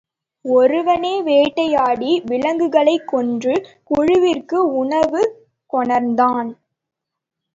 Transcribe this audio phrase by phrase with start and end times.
[0.45, 3.53] ஒருவனே வேட்டையாடி விலங்குகளைக் கொன்று
[3.83, 5.21] குழுவிற்கு உணவு
[5.73, 6.49] கொணர்ந்தான்.